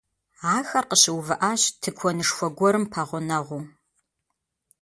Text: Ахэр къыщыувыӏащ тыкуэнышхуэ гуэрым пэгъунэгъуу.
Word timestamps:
Ахэр 0.55 0.85
къыщыувыӏащ 0.89 1.61
тыкуэнышхуэ 1.81 2.47
гуэрым 2.57 2.85
пэгъунэгъуу. 2.91 3.63